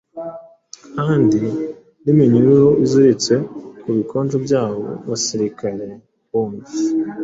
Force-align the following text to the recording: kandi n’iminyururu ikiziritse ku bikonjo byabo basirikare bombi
kandi 0.95 1.41
n’iminyururu 2.03 2.67
ikiziritse 2.73 3.33
ku 3.81 3.87
bikonjo 3.97 4.35
byabo 4.45 4.83
basirikare 5.09 5.85
bombi 6.29 6.67